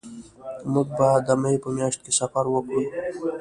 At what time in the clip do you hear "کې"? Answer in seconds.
2.05-2.11